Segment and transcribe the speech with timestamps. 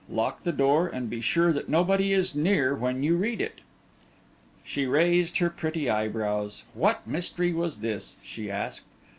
[0.09, 3.61] Lock the door and be sure that nobody is near when you read it."
[4.63, 6.63] She raised her pretty eyebrows.
[6.73, 8.17] What mystery was this?
[8.23, 8.87] she asked.